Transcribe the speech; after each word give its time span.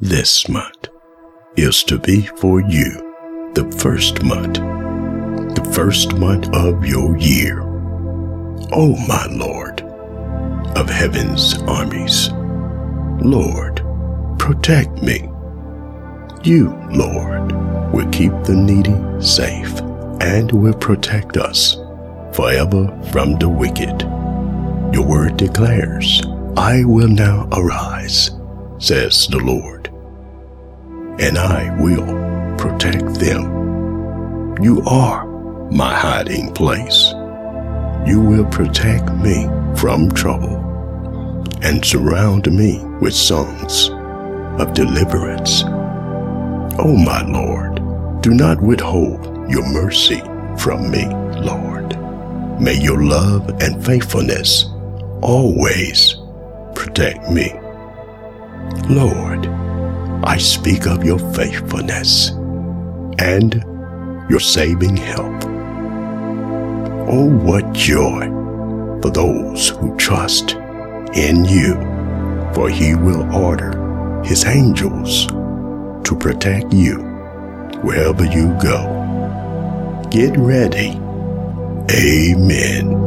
this 0.00 0.46
month 0.46 0.88
is 1.56 1.82
to 1.82 1.98
be 1.98 2.20
for 2.36 2.60
you 2.60 3.50
the 3.54 3.64
first 3.78 4.22
month, 4.22 4.56
the 4.56 5.70
first 5.72 6.14
month 6.16 6.54
of 6.54 6.84
your 6.84 7.16
year. 7.16 7.62
Oh, 8.72 8.94
my 9.08 9.26
Lord 9.30 9.80
of 10.76 10.90
heaven's 10.90 11.56
armies, 11.62 12.28
Lord, 13.24 13.82
protect 14.38 15.02
me. 15.02 15.30
You, 16.44 16.78
Lord, 16.90 17.52
will 17.90 18.10
keep 18.10 18.32
the 18.44 18.54
needy 18.54 18.94
safe 19.24 19.80
and 20.20 20.52
will 20.52 20.74
protect 20.74 21.38
us 21.38 21.76
forever 22.34 22.86
from 23.12 23.38
the 23.38 23.48
wicked. 23.48 24.02
Your 24.94 25.06
word 25.06 25.38
declares, 25.38 26.22
I 26.54 26.84
will 26.84 27.08
now 27.08 27.48
arise, 27.52 28.30
says 28.78 29.26
the 29.28 29.38
Lord, 29.38 29.88
and 31.20 31.38
I 31.38 31.74
will 31.80 32.56
protect 32.56 33.20
them. 33.20 34.62
You 34.62 34.82
are 34.86 35.26
my 35.70 35.94
hiding 35.94 36.52
place. 36.52 37.12
You 38.06 38.20
will 38.20 38.44
protect 38.46 39.10
me 39.14 39.48
from 39.76 40.10
trouble 40.10 40.56
and 41.62 41.84
surround 41.84 42.50
me 42.52 42.82
with 43.00 43.14
songs 43.14 43.90
of 44.60 44.74
deliverance. 44.74 45.62
Oh, 46.78 46.94
my 46.96 47.22
Lord, 47.22 47.76
do 48.22 48.30
not 48.30 48.60
withhold 48.60 49.50
your 49.50 49.66
mercy 49.72 50.20
from 50.58 50.90
me, 50.90 51.06
Lord. 51.40 51.98
May 52.60 52.74
your 52.74 53.02
love 53.02 53.48
and 53.60 53.84
faithfulness 53.84 54.66
always 55.22 56.14
protect 56.74 57.30
me. 57.30 57.52
Lord, 58.88 59.46
I 60.24 60.38
speak 60.38 60.86
of 60.86 61.04
your 61.04 61.18
faithfulness 61.34 62.30
and 63.18 63.54
your 64.28 64.40
saving 64.40 64.96
help. 64.96 65.44
Oh, 67.08 67.28
what 67.30 67.72
joy 67.72 68.26
for 69.00 69.10
those 69.10 69.68
who 69.68 69.96
trust 69.96 70.52
in 71.14 71.44
you, 71.44 71.74
for 72.54 72.68
he 72.68 72.94
will 72.94 73.32
order 73.34 74.22
his 74.24 74.44
angels 74.44 75.26
to 75.26 76.16
protect 76.18 76.72
you 76.72 76.98
wherever 77.82 78.24
you 78.24 78.56
go. 78.60 80.04
Get 80.10 80.36
ready. 80.36 81.00
Amen. 81.90 83.05